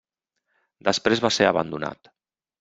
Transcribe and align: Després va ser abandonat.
Després 0.87 1.23
va 1.27 1.31
ser 1.37 1.47
abandonat. 1.51 2.13